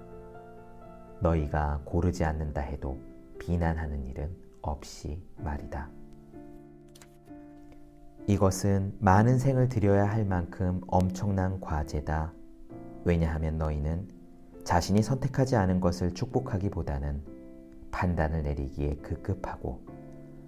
너희가 1.22 1.82
고르지 1.86 2.24
않는다 2.25 2.62
해도 2.62 3.00
비난하는 3.39 4.06
일은 4.06 4.36
없이 4.62 5.22
말이다. 5.38 5.89
이것은 8.27 8.96
많은 9.00 9.38
생을 9.38 9.70
들여야 9.70 10.06
할 10.10 10.25
만큼 10.25 10.82
엄청난 10.88 11.60
과제다. 11.60 12.34
왜냐하면 13.04 13.60
너희는 13.60 14.10
자신이 14.63 15.04
선택하지 15.04 15.56
않은 15.58 15.80
것을 15.80 16.15
축복하기보다는 16.15 17.22
판단을 17.92 18.42
내리기에 18.42 18.96
급급하고 18.96 19.86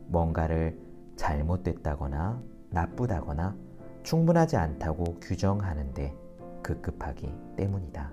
뭔가를 0.07 0.79
잘못됐다거나 1.17 2.41
나쁘다거나 2.77 3.55
충분하지 4.03 4.55
않다고 4.55 5.19
규정하는데 5.19 6.15
급급하기 6.61 7.35
때문이다. 7.55 8.11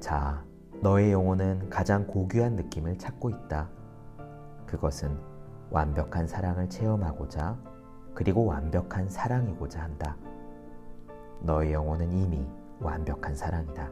자, 0.00 0.42
너의 0.80 1.12
영혼은 1.12 1.68
가장 1.68 2.06
고귀한 2.06 2.56
느낌을 2.56 2.96
찾고 2.96 3.28
있다. 3.28 3.68
그것은 4.66 5.18
완벽한 5.70 6.26
사랑을 6.26 6.68
체험하고자 6.70 7.58
그리고 8.14 8.46
완벽한 8.46 9.08
사랑이고자 9.08 9.82
한다. 9.82 10.16
너의 11.42 11.72
영혼은 11.72 12.10
이미 12.12 12.48
완벽한 12.80 13.34
사랑이다. 13.34 13.90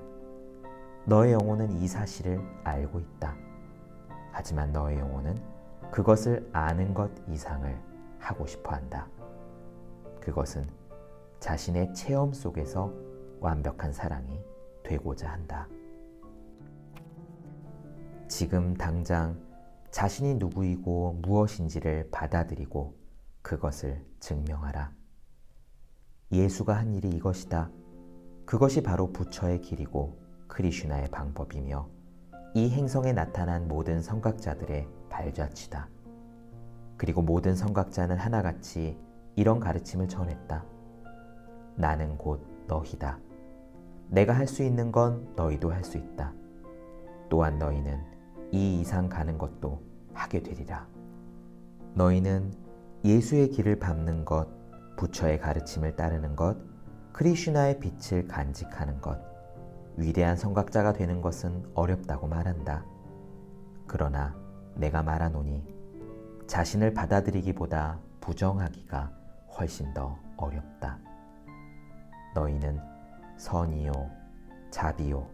너의 1.05 1.33
영혼은 1.35 1.73
이 1.73 1.87
사실을 1.87 2.41
알고 2.65 2.99
있다. 2.99 3.35
하지만 4.33 4.73
너의 4.73 4.99
영혼은 4.99 5.37
그것을 5.91 6.49
아는 6.53 6.95
것 6.95 7.11
이상을 7.29 7.90
하고 8.21 8.47
싶어 8.47 8.73
한다. 8.73 9.09
그것은 10.21 10.69
자신의 11.41 11.95
체험 11.95 12.33
속에서 12.33 12.93
완벽한 13.41 13.93
사랑이 13.93 14.41
되고자 14.85 15.29
한다. 15.29 15.67
지금 18.29 18.75
당장 18.75 19.41
자신이 19.91 20.35
누구이고 20.35 21.19
무엇인지를 21.23 22.11
받아들이고 22.13 22.95
그것을 23.43 24.05
증명하라. 24.21 24.93
예수가 26.31 26.77
한 26.77 26.95
일이 26.95 27.09
이것이다. 27.09 27.71
그것이 28.45 28.83
바로 28.83 29.13
부처의 29.13 29.63
길이고 29.63 30.21
크리슈나의 30.47 31.09
방법이며 31.11 31.89
이 32.55 32.71
행성에 32.71 33.13
나타난 33.13 33.67
모든 33.67 34.01
성각자들의 34.03 34.89
발자취다. 35.09 35.89
그리고 37.01 37.23
모든 37.23 37.57
성각자는 37.57 38.19
하나같이 38.19 39.01
이런 39.35 39.59
가르침을 39.59 40.07
전했다. 40.07 40.67
나는 41.75 42.19
곧 42.19 42.47
너희다. 42.67 43.19
내가 44.11 44.35
할 44.35 44.47
수 44.47 44.63
있는 44.63 44.93
건 44.93 45.27
너희도 45.35 45.73
할 45.73 45.83
수 45.83 45.97
있다. 45.97 46.35
또한 47.31 47.59
너희는 47.59 48.03
이 48.53 48.83
이상 48.83 49.09
가는 49.09 49.39
것도 49.39 49.81
하게 50.13 50.43
되리라. 50.43 50.87
너희는 51.95 52.53
예수의 53.03 53.49
길을 53.49 53.79
밟는 53.79 54.27
것, 54.27 54.49
부처의 54.99 55.41
가르침을 55.41 55.97
따르는 55.97 56.37
것, 56.37 56.59
크리슈나의 57.15 57.81
빛을 57.81 58.29
간직하는 58.29 59.01
것, 59.01 59.19
위대한 59.97 60.37
성각자가 60.37 60.93
되는 60.93 61.23
것은 61.23 61.65
어렵다고 61.73 62.27
말한다. 62.27 62.85
그러나 63.87 64.37
내가 64.75 65.03
말하노니 65.03 65.80
자신을 66.51 66.95
받아들이기보다 66.95 68.01
부정하기가 68.21 69.13
훨씬 69.57 69.95
더 69.95 70.19
어렵다. 70.37 70.99
너희는 72.35 72.81
선이요, 73.37 73.93
자비요, 74.69 75.29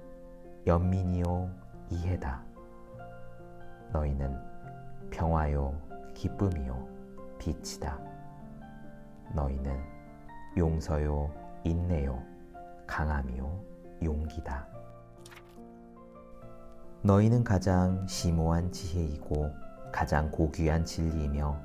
연민이요, 0.66 1.50
이해다. 1.88 2.44
너희는 3.94 4.36
평화요, 5.08 5.80
기쁨이요, 6.12 6.86
빛이다. 7.38 7.98
너희는 9.34 9.74
용서요, 10.58 11.32
인내요, 11.64 12.22
강함이요, 12.86 13.64
용기다. 14.02 14.68
너희는 17.00 17.42
가장 17.42 18.06
심오한 18.06 18.70
지혜이고 18.70 19.65
가장 19.96 20.30
고귀한 20.30 20.84
진리이며 20.84 21.58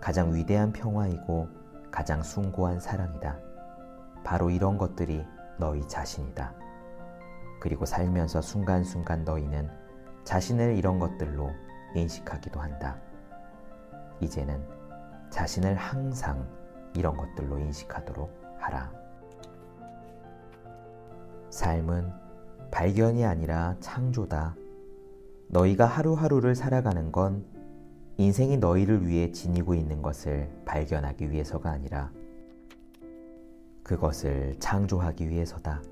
가장 0.00 0.34
위대한 0.34 0.72
평화이고 0.72 1.46
가장 1.90 2.22
숭고한 2.22 2.80
사랑이다. 2.80 3.38
바로 4.24 4.48
이런 4.48 4.78
것들이 4.78 5.26
너희 5.58 5.86
자신이다. 5.86 6.54
그리고 7.60 7.84
살면서 7.84 8.40
순간순간 8.40 9.24
너희는 9.24 9.68
자신을 10.24 10.78
이런 10.78 10.98
것들로 10.98 11.50
인식하기도 11.94 12.58
한다. 12.58 12.96
이제는 14.20 14.66
자신을 15.28 15.74
항상 15.74 16.48
이런 16.94 17.14
것들로 17.14 17.58
인식하도록 17.58 18.56
하라. 18.58 18.90
삶은 21.50 22.10
발견이 22.70 23.26
아니라 23.26 23.76
창조다. 23.80 24.56
너희가 25.48 25.84
하루하루를 25.84 26.54
살아가는 26.54 27.12
건 27.12 27.55
인생이 28.18 28.56
너희를 28.56 29.06
위해 29.06 29.30
지니고 29.30 29.74
있는 29.74 30.00
것을 30.00 30.48
발견하기 30.64 31.30
위해서가 31.30 31.70
아니라 31.70 32.10
그것을 33.82 34.56
창조하기 34.58 35.28
위해서다. 35.28 35.82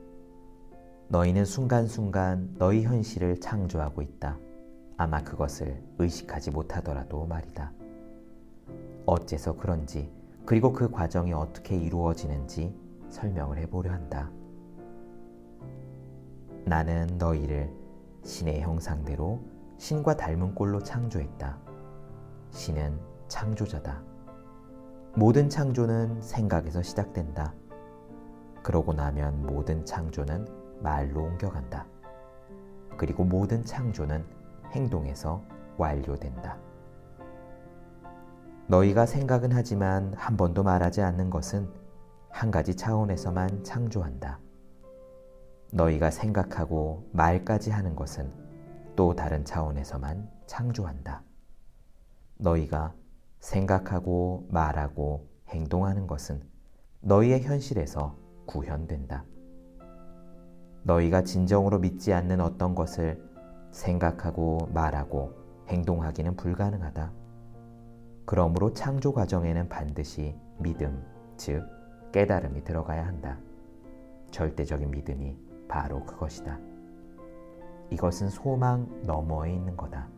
너희는 1.09 1.45
순간순간 1.45 2.55
너희 2.59 2.83
현실을 2.83 3.41
창조하고 3.41 4.01
있다. 4.01 4.39
아마 4.97 5.23
그것을 5.23 5.83
의식하지 5.99 6.51
못하더라도 6.51 7.27
말이다. 7.27 7.73
어째서 9.05 9.57
그런지, 9.57 10.11
그리고 10.47 10.73
그 10.73 10.91
과정이 10.91 11.35
어떻게 11.35 11.77
이루어지는지 11.77 12.75
설명을 13.11 13.59
해보려 13.59 13.93
한다. 13.93 14.31
나는 16.65 17.19
너희를 17.19 17.71
신의 18.25 18.63
형상대로 18.63 19.43
신과 19.77 20.17
닮은 20.17 20.55
꼴로 20.55 20.83
창조했다. 20.83 21.74
신은 22.55 22.97
창조자다. 23.27 24.01
모든 25.17 25.49
창조는 25.49 26.23
생각에서 26.23 26.83
시작된다. 26.83 27.53
그러고 28.63 28.93
나면 28.93 29.45
모든 29.45 29.85
창조는 29.85 30.47
말로 30.81 31.25
옮겨간다. 31.25 31.85
그리고 32.97 33.25
모든 33.25 33.65
창조는 33.65 34.25
행동에서 34.71 35.43
완료된다. 35.77 36.57
너희가 38.69 39.05
생각은 39.05 39.51
하지만 39.53 40.15
한 40.15 40.37
번도 40.37 40.63
말하지 40.63 41.03
않는 41.03 41.31
것은 41.31 41.69
한 42.31 42.53
가지 42.53 42.77
차원에서만 42.77 43.65
창조한다. 43.65 44.39
너희가 45.73 46.11
생각하고 46.11 47.09
말까지 47.11 47.73
하는 47.73 47.97
것은 47.97 48.31
또 48.95 49.17
다른 49.17 49.45
차원에서만 49.45 50.31
창조한다. 50.47 51.25
너희가 52.45 52.93
생각하고 53.41 54.47
말하고 54.51 55.27
행동하는 55.49 56.07
것은 56.07 56.43
너희의 57.01 57.43
현실에서 57.43 58.17
구현된다. 58.47 59.25
너희가 60.83 61.23
진정으로 61.23 61.79
믿지 61.79 62.13
않는 62.13 62.41
어떤 62.41 62.75
것을 62.75 63.23
생각하고 63.71 64.69
말하고 64.73 65.33
행동하기는 65.69 66.37
불가능하다. 66.37 67.13
그러므로 68.27 68.73
창조 68.75 69.13
과정에는 69.15 69.69
반드시 69.71 70.37
믿음, 70.59 71.03
즉 71.39 71.67
깨달음이 72.13 72.63
들어가야 72.65 73.07
한다. 73.07 73.39
절대적인 74.31 74.91
믿음이 74.91 75.39
바로 75.67 76.05
그것이다. 76.05 76.59
이것은 77.91 78.29
소망 78.29 78.87
너머에 79.03 79.53
있는 79.55 79.77
거다. 79.77 80.09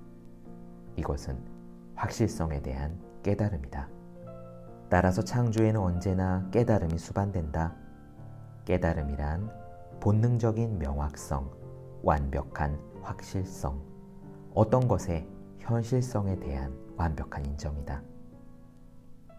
이것은 0.97 1.56
확실성에 1.97 2.63
대한 2.63 3.01
깨달음이다. 3.23 3.89
따라서 4.89 5.23
창조에는 5.23 5.81
언제나 5.81 6.49
깨달음이 6.53 6.97
수반된다. 6.99 7.75
깨달음이란 8.65 9.51
본능적인 10.01 10.79
명확성, 10.79 11.51
완벽한 12.03 12.79
확실성, 13.03 13.83
어떤 14.55 14.87
것의 14.87 15.27
현실성에 15.59 16.39
대한 16.39 16.73
완벽한 16.97 17.45
인정이다. 17.45 18.03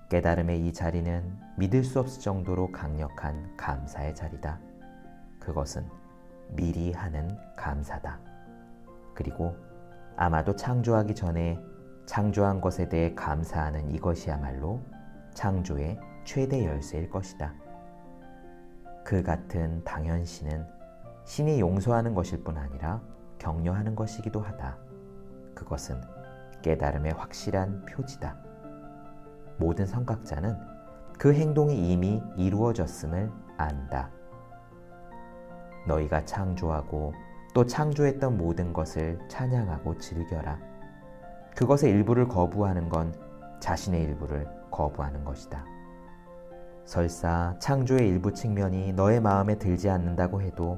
깨달음의 0.09 0.67
이 0.67 0.73
자리는 0.73 1.37
믿을 1.57 1.83
수 1.83 1.99
없을 1.99 2.21
정도로 2.21 2.71
강력한 2.71 3.55
감사의 3.57 4.15
자리다. 4.15 4.59
그것은 5.39 5.85
미리 6.49 6.91
하는 6.91 7.37
감사다. 7.55 8.19
그리고 9.13 9.55
아마도 10.15 10.55
창조하기 10.55 11.15
전에 11.15 11.59
창조한 12.07 12.61
것에 12.61 12.87
대해 12.87 13.13
감사하는 13.13 13.91
이것이야말로 13.91 14.81
창조의 15.33 15.99
최대 16.23 16.65
열쇠일 16.65 17.09
것이다. 17.09 17.53
그 19.03 19.21
같은 19.21 19.83
당연시는 19.83 20.65
신이 21.25 21.59
용서하는 21.59 22.15
것일 22.15 22.43
뿐 22.43 22.57
아니라 22.57 23.01
격려하는 23.37 23.93
것이기도 23.93 24.39
하다. 24.39 24.77
그것은 25.53 26.01
깨달음의 26.61 27.11
확실한 27.13 27.85
표지다. 27.85 28.37
모든 29.57 29.85
성각자는 29.85 30.57
그 31.19 31.33
행동이 31.33 31.91
이미 31.91 32.23
이루어졌음을 32.37 33.29
안다. 33.57 34.09
너희가 35.87 36.23
창조하고 36.23 37.13
또 37.53 37.65
창조했던 37.65 38.37
모든 38.37 38.71
것을 38.71 39.19
찬양하고 39.27 39.97
즐겨라. 39.97 40.76
그것의 41.57 41.91
일부를 41.91 42.27
거부하는 42.27 42.87
건 42.87 43.15
자신의 43.59 44.03
일부를 44.03 44.47
거부하는 44.69 45.23
것이다. 45.23 45.65
설사 46.85 47.55
창조의 47.57 48.07
일부 48.07 48.31
측면이 48.31 48.93
너의 48.93 49.19
마음에 49.19 49.57
들지 49.57 49.89
않는다고 49.89 50.43
해도 50.43 50.77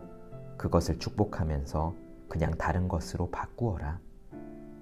그것을 0.55 0.97
축복하면서 0.97 1.95
그냥 2.29 2.51
다른 2.51 2.87
것으로 2.87 3.29
바꾸어라. 3.29 3.99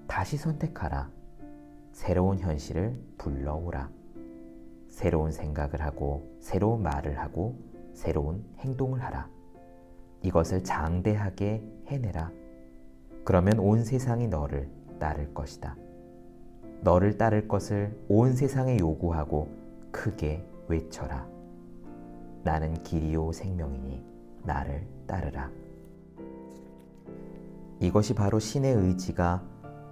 다시 0.06 0.38
선택하라. 0.38 1.10
새로운 1.94 2.38
현실을 2.38 2.96
불러오라. 3.18 3.90
새로운 4.90 5.32
생각을 5.32 5.82
하고, 5.82 6.32
새로운 6.40 6.84
말을 6.84 7.18
하고, 7.18 7.58
새로운 7.94 8.46
행동을 8.60 9.04
하라. 9.04 9.28
이것을 10.22 10.64
장대하게 10.64 11.64
해내라. 11.88 12.32
그러면 13.26 13.58
온 13.58 13.84
세상이 13.84 14.28
너를 14.28 14.70
따를 15.00 15.34
것이다. 15.34 15.76
너를 16.82 17.18
따를 17.18 17.48
것을 17.48 17.98
온 18.08 18.34
세상에 18.34 18.78
요구하고 18.78 19.50
크게 19.92 20.46
외쳐라. 20.68 21.28
나는 22.44 22.82
길이요 22.84 23.32
생명이니 23.32 24.04
나를 24.44 24.88
따르라. 25.06 25.52
이것이 27.80 28.16
바로 28.16 28.40
신의 28.40 28.74
의지가 28.74 29.44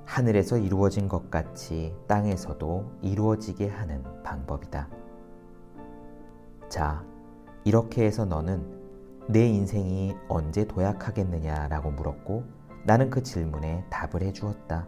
하늘에서 0.05 0.57
이루어진 0.57 1.07
것 1.07 1.29
같이 1.29 1.93
땅에서도 2.07 2.91
이루어지게 3.01 3.67
하는 3.67 4.03
방법이다. 4.23 4.87
자, 6.69 7.03
이렇게 7.63 8.05
해서 8.05 8.25
너는 8.25 9.25
내 9.27 9.47
인생이 9.47 10.15
언제 10.27 10.65
도약하겠느냐라고 10.65 11.91
물었고 11.91 12.43
나는 12.85 13.09
그 13.09 13.23
질문에 13.23 13.83
답을 13.89 14.21
해 14.21 14.31
주었다. 14.31 14.87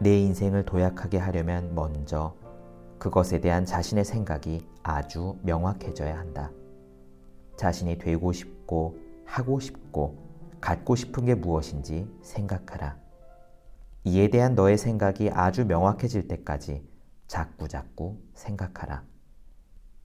내 0.00 0.18
인생을 0.18 0.64
도약하게 0.64 1.18
하려면 1.18 1.74
먼저 1.74 2.34
그것에 2.98 3.40
대한 3.40 3.64
자신의 3.64 4.04
생각이 4.04 4.66
아주 4.82 5.38
명확해져야 5.42 6.18
한다. 6.18 6.50
자신이 7.56 7.98
되고 7.98 8.32
싶고 8.32 8.98
하고 9.24 9.60
싶고 9.60 10.18
갖고 10.60 10.96
싶은 10.96 11.26
게 11.26 11.34
무엇인지 11.34 12.08
생각하라. 12.22 12.96
이에 14.04 14.28
대한 14.28 14.54
너의 14.54 14.78
생각이 14.78 15.30
아주 15.30 15.64
명확해질 15.64 16.28
때까지 16.28 16.86
자꾸자꾸 17.26 18.16
생각하라. 18.34 19.02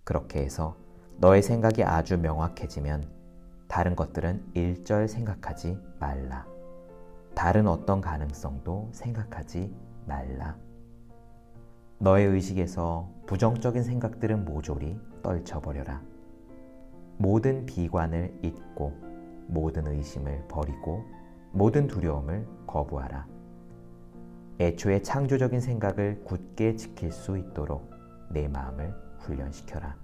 그렇게 0.04 0.42
해서 0.42 0.78
너의 1.18 1.44
생각이 1.44 1.84
아주 1.84 2.18
명확해지면 2.18 3.10
다른 3.68 3.96
것들은 3.96 4.52
일절 4.54 5.08
생각하지 5.08 5.78
말라. 6.00 6.59
다른 7.40 7.70
어떤 7.70 8.02
가능성도 8.02 8.90
생각하지 8.92 9.74
말라. 10.06 10.58
너의 11.98 12.28
의식에서 12.28 13.10
부정적인 13.28 13.82
생각들은 13.82 14.44
모조리 14.44 15.00
떨쳐버려라. 15.24 16.02
모든 17.18 17.66
비관을 17.66 18.38
잊고 18.44 18.92
모든 19.48 19.88
의심을 19.88 20.50
버리고 20.50 21.06
모든 21.54 21.88
두려움을 21.88 22.46
거부하라. 22.68 23.26
애초에 24.60 25.02
창조적인 25.02 25.62
생각을 25.62 26.26
굳게 26.26 26.76
지킬 26.76 27.10
수 27.14 27.38
있도록 27.38 27.90
내 28.32 28.50
마음을 28.50 28.94
훈련시켜라. 29.20 29.96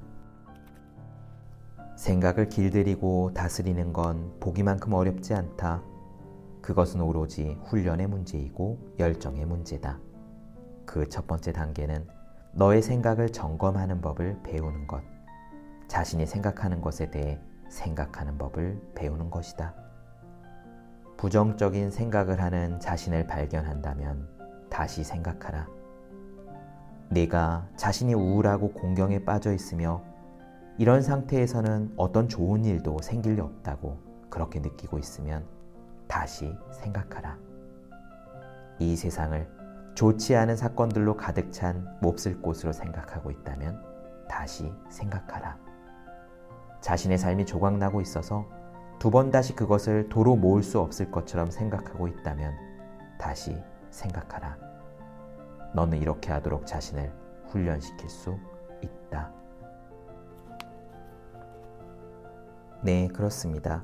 생각을 1.98 2.48
길들이고 2.48 3.34
다스리는 3.34 3.92
건 3.92 4.32
보기만큼 4.40 4.94
어렵지 4.94 5.34
않다. 5.34 5.84
그것은 6.66 7.00
오로지 7.00 7.60
훈련의 7.66 8.08
문제이고 8.08 8.96
열정의 8.98 9.46
문제다. 9.46 10.00
그 10.88 11.08
첫 11.08 11.28
번째 11.28 11.54
단계는 11.54 12.08
너의 12.54 12.82
생각을 12.82 13.32
점검하는 13.32 14.02
법을 14.02 14.40
배우는 14.42 14.88
것. 14.88 15.04
자신이 15.88 16.26
생각하는 16.26 16.82
것에 16.82 17.12
대해 17.12 17.40
생각하는 17.70 18.40
법을 18.40 18.82
배우는 18.96 19.30
것이다. 19.30 19.76
부정적인 21.18 21.92
생각을 21.92 22.42
하는 22.42 22.80
자신을 22.80 23.28
발견한다면 23.28 24.28
다시 24.68 25.04
생각하라. 25.04 25.68
내가 27.10 27.70
자신이 27.76 28.16
우울하고 28.16 28.72
공경에 28.72 29.24
빠져 29.24 29.54
있으며 29.54 30.04
이런 30.80 31.04
상태에서는 31.04 31.94
어떤 31.96 32.28
좋은 32.28 32.66
일도 32.66 32.98
생길 33.04 33.36
리 33.36 33.42
없다고 33.42 34.00
그렇게 34.32 34.60
느끼고 34.60 34.98
있으면 34.98 35.55
다시 36.08 36.58
생각하라. 36.72 37.38
이 38.80 38.96
세상을 38.96 39.48
좋지 39.96 40.36
않은 40.36 40.58
사건들로 40.58 41.16
가득 41.16 41.52
찬 41.52 41.98
몹쓸 42.02 42.42
곳으로 42.42 42.74
생각하고 42.74 43.32
있다면 43.32 43.82
다시 44.28 44.74
생각하라. 44.90 45.58
자신의 46.82 47.18
삶이 47.18 47.46
조각나고 47.46 48.02
있어서 48.02 48.46
두 49.00 49.12
번 49.12 49.30
다시 49.32 49.56
그것을 49.56 50.10
도로 50.10 50.36
모을 50.36 50.64
수 50.64 50.80
없을 50.80 51.12
것처럼 51.12 51.52
생각하고 51.52 52.08
있다면 52.08 52.54
다시 53.18 53.62
생각하라. 53.90 54.58
너는 55.74 56.00
이렇게 56.00 56.32
하도록 56.32 56.66
자신을 56.66 57.12
훈련시킬 57.48 58.10
수 58.10 58.38
있다. 58.82 59.32
네, 62.84 63.08
그렇습니다. 63.08 63.84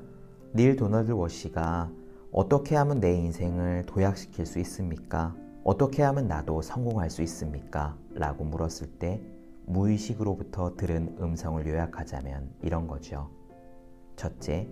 닐 0.54 0.76
도널드 0.76 1.12
워시가 1.12 1.90
어떻게 2.32 2.76
하면 2.76 2.98
내 2.98 3.12
인생을 3.14 3.84
도약시킬 3.84 4.46
수 4.46 4.58
있습니까? 4.60 5.36
어떻게 5.64 6.02
하면 6.02 6.28
나도 6.28 6.62
성공할 6.62 7.10
수 7.10 7.20
있습니까? 7.22 7.98
라고 8.14 8.44
물었을 8.44 8.86
때 8.98 9.20
무의식으로부터 9.66 10.74
들은 10.76 11.14
음성을 11.20 11.64
요약하자면 11.66 12.54
이런 12.62 12.86
거죠. 12.86 13.28
첫째, 14.16 14.66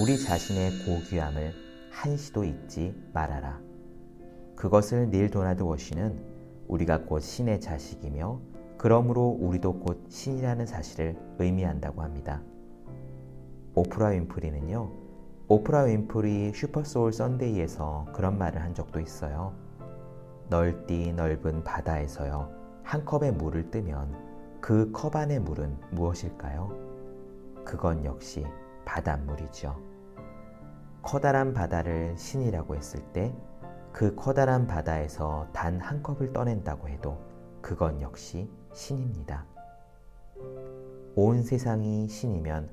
우리 0.00 0.18
자신의 0.18 0.70
고귀함을 0.86 1.52
한시도 1.90 2.44
잊지 2.44 2.94
말아라. 3.12 3.60
그것을 4.56 5.10
닐 5.10 5.28
도널드 5.28 5.62
월시는 5.62 6.18
우리가 6.66 7.02
곧 7.02 7.20
신의 7.20 7.60
자식이며 7.60 8.40
그러므로 8.78 9.36
우리도 9.38 9.80
곧 9.80 10.06
신이라는 10.08 10.64
사실을 10.64 11.14
의미한다고 11.38 12.00
합니다. 12.00 12.42
오프라 13.74 14.08
윈프리는요, 14.08 14.99
오프라 15.52 15.82
윈프리 15.82 16.52
Super 16.54 16.86
Soul 16.86 17.12
Sunday에서 17.12 18.06
그런 18.14 18.38
말을 18.38 18.62
한 18.62 18.72
적도 18.72 19.00
있어요. 19.00 19.52
넓디 20.48 21.12
넓은 21.14 21.64
바다에서요, 21.64 22.48
한 22.84 23.04
컵의 23.04 23.32
물을 23.32 23.68
뜨면 23.68 24.30
그 24.60 24.92
컵 24.92 25.16
안의 25.16 25.40
물은 25.40 25.76
무엇일까요? 25.90 26.70
그건 27.64 28.04
역시 28.04 28.46
바닷물이죠. 28.84 29.76
커다란 31.02 31.52
바다를 31.52 32.16
신이라고 32.16 32.76
했을 32.76 33.00
때 33.12 33.34
그 33.92 34.14
커다란 34.14 34.68
바다에서 34.68 35.48
단 35.52 35.80
한 35.80 36.00
컵을 36.00 36.32
떠낸다고 36.32 36.88
해도 36.88 37.18
그건 37.60 38.00
역시 38.00 38.48
신입니다. 38.72 39.44
온 41.16 41.42
세상이 41.42 42.06
신이면 42.06 42.70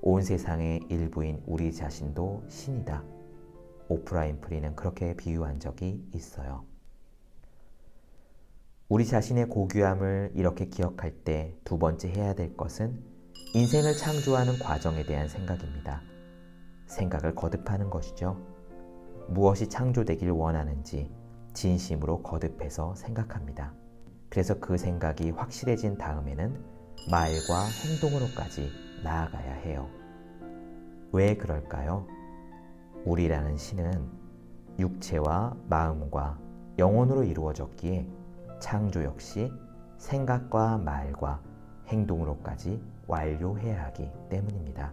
온 0.00 0.22
세상의 0.22 0.86
일부인 0.88 1.42
우리 1.46 1.72
자신도 1.72 2.44
신이다. 2.48 3.04
오프라인 3.88 4.40
프리는 4.40 4.74
그렇게 4.76 5.16
비유한 5.16 5.58
적이 5.60 6.06
있어요. 6.14 6.64
우리 8.88 9.04
자신의 9.04 9.48
고귀함을 9.48 10.32
이렇게 10.34 10.66
기억할 10.66 11.12
때 11.12 11.58
두 11.64 11.78
번째 11.78 12.08
해야 12.08 12.34
될 12.34 12.56
것은 12.56 13.02
인생을 13.54 13.94
창조하는 13.96 14.58
과정에 14.58 15.04
대한 15.04 15.28
생각입니다. 15.28 16.02
생각을 16.86 17.34
거듭하는 17.34 17.90
것이죠. 17.90 18.40
무엇이 19.28 19.68
창조되길 19.68 20.30
원하는지 20.30 21.10
진심으로 21.52 22.22
거듭해서 22.22 22.94
생각합니다. 22.94 23.74
그래서 24.30 24.58
그 24.58 24.78
생각이 24.78 25.30
확실해진 25.30 25.98
다음에는 25.98 26.64
말과 27.10 27.66
행동으로까지 27.84 28.87
나아가야 29.02 29.54
해요. 29.54 29.88
왜 31.12 31.36
그럴까요? 31.36 32.06
우리라는 33.04 33.56
신은 33.56 34.08
육체와 34.78 35.56
마음과 35.68 36.38
영혼으로 36.78 37.24
이루어졌기에 37.24 38.06
창조 38.60 39.02
역시 39.04 39.52
생각과 39.96 40.78
말과 40.78 41.40
행동으로까지 41.88 42.80
완료해야 43.06 43.84
하기 43.86 44.10
때문입니다. 44.28 44.92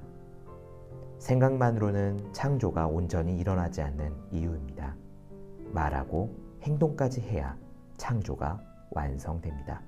생각만으로는 1.19 2.33
창조가 2.33 2.87
온전히 2.87 3.37
일어나지 3.37 3.81
않는 3.81 4.13
이유입니다. 4.31 4.95
말하고 5.71 6.33
행동까지 6.61 7.21
해야 7.21 7.57
창조가 7.97 8.59
완성됩니다. 8.91 9.81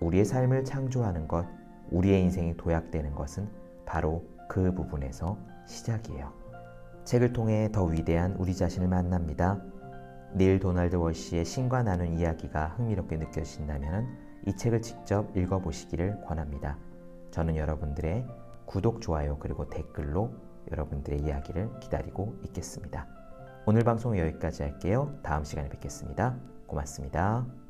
우리의 0.00 0.24
삶을 0.24 0.64
창조하는 0.64 1.28
것, 1.28 1.46
우리의 1.90 2.22
인생이 2.22 2.56
도약되는 2.56 3.14
것은 3.14 3.48
바로 3.86 4.24
그 4.48 4.72
부분에서 4.74 5.38
시작이에요. 5.66 6.32
책을 7.04 7.32
통해 7.32 7.70
더 7.72 7.84
위대한 7.84 8.34
우리 8.38 8.54
자신을 8.54 8.88
만납니다. 8.88 9.60
닐 10.34 10.60
도널드 10.60 10.96
월시의 10.96 11.44
신과 11.44 11.82
나눈 11.82 12.12
이야기가 12.12 12.74
흥미롭게 12.76 13.16
느껴지신다면 13.16 14.06
이 14.46 14.54
책을 14.54 14.80
직접 14.80 15.36
읽어보시기를 15.36 16.22
권합니다. 16.22 16.78
저는 17.30 17.56
여러분들의 17.56 18.26
구독, 18.66 19.00
좋아요 19.00 19.38
그리고 19.38 19.68
댓글로 19.68 20.30
여러분들의 20.70 21.20
이야기를 21.20 21.80
기다리고 21.80 22.36
있겠습니다. 22.44 23.08
오늘 23.66 23.82
방송 23.82 24.16
여기까지 24.16 24.62
할게요. 24.62 25.18
다음 25.22 25.44
시간에 25.44 25.68
뵙겠습니다. 25.68 26.36
고맙습니다. 26.66 27.69